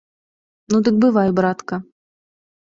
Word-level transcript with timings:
Ну, 0.73 0.79
дык 0.87 0.95
бывай, 1.03 1.29
братка! 1.41 1.75